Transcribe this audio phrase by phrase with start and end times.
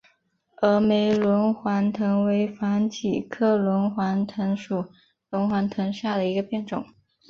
[0.59, 4.87] 峨眉轮环藤为防己科轮环藤属
[5.29, 6.83] 轮环藤下的一个变型。